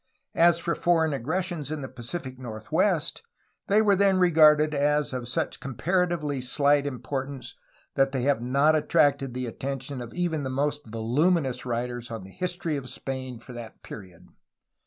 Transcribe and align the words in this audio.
As 0.33 0.57
for 0.57 0.73
foreign 0.73 1.13
aggressions 1.13 1.69
in 1.69 1.81
the 1.83 1.87
Pacific 1.87 2.39
northwest 2.39 3.21
they 3.67 3.83
were 3.83 3.95
then 3.95 4.17
regarded 4.17 4.73
as 4.73 5.13
of 5.13 5.27
such 5.27 5.59
comparatively 5.59 6.41
slight 6.41 6.87
importance 6.87 7.55
that 7.93 8.11
they 8.11 8.23
have 8.23 8.41
not 8.41 8.75
attracted 8.75 9.35
the 9.35 9.45
attention 9.45 10.01
of 10.01 10.11
even 10.15 10.41
the 10.41 10.49
most 10.49 10.87
voluminous 10.87 11.67
writers 11.67 12.09
on 12.09 12.23
the 12.23 12.31
history 12.31 12.77
of 12.77 12.89
Spain 12.89 13.37
for 13.37 13.53
that 13.53 13.83
period. 13.83 14.27